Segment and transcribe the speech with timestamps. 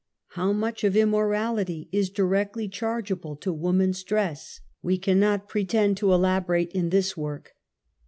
[0.29, 3.53] How much of immorality is directly chargeable SOCIAL EVIL.
[3.53, 7.51] 91 to woman's dress, we cannot pretend to elaborate in this work.